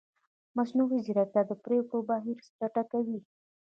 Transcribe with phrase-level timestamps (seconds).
[0.57, 3.19] مصنوعي ځیرکتیا د پرېکړو بهیر چټکوي.